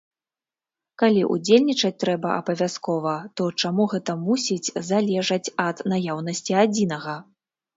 [1.01, 7.15] Калі ўдзельнічаць трэба абавязкова, то чаму гэта мусіць залежаць ад наяўнасці адзінага?